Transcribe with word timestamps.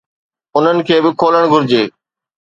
انهن 0.55 0.77
کي 0.87 0.97
به 1.03 1.11
کولڻ 1.21 1.43
گهرجي. 1.51 1.83